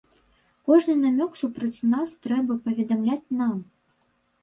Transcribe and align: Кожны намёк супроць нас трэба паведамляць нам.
Кожны 0.71 0.95
намёк 1.01 1.37
супроць 1.41 1.85
нас 1.93 2.09
трэба 2.27 2.53
паведамляць 2.67 3.25
нам. 3.43 3.57